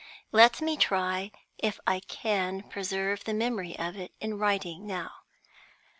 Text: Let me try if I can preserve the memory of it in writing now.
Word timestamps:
Let 0.31 0.61
me 0.61 0.77
try 0.77 1.29
if 1.59 1.79
I 1.85 1.99
can 1.99 2.63
preserve 2.63 3.23
the 3.23 3.35
memory 3.35 3.77
of 3.77 3.95
it 3.95 4.11
in 4.19 4.39
writing 4.39 4.87
now. 4.87 5.11